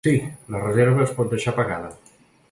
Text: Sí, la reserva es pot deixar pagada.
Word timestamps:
Sí, 0.07 0.11
la 0.53 0.61
reserva 0.61 1.03
es 1.03 1.13
pot 1.19 1.29
deixar 1.35 1.53
pagada. 1.59 1.91